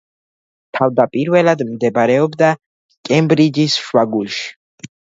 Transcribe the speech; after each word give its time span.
თავდაპირველად 0.77 1.61
მდებარეობდა 1.75 2.51
კემბრიჯის 3.13 3.79
შუაგულში. 3.87 4.43